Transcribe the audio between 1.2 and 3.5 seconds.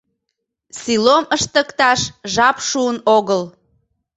ЫШТЫКТАШ ЖАП ШУЫН ОГЫЛ